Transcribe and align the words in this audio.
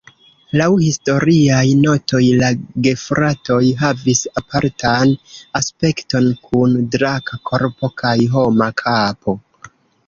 Laŭ 0.59 0.67
historiaj 0.83 1.61
notoj 1.81 2.21
la 2.39 2.49
gefratoj 2.87 3.59
havis 3.83 4.23
apartan 4.43 5.15
aspekton 5.63 6.35
kun 6.49 6.77
draka 6.99 7.41
korpo 7.53 7.93
kaj 8.03 8.17
homa 8.37 8.75
kapo. 8.85 9.41